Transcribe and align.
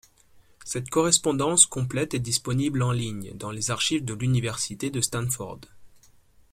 Cette 0.65 0.89
correspondance 0.89 1.67
complète 1.67 2.15
est 2.15 2.19
disponible 2.19 2.81
en 2.81 2.91
ligne, 2.91 3.33
dans 3.37 3.51
les 3.51 3.69
archives 3.69 4.03
de 4.03 4.15
l’Université 4.15 4.91
Stanford. 4.99 5.59